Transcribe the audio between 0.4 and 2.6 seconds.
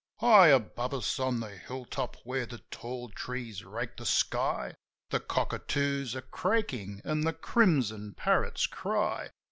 above us, on the hill top, where the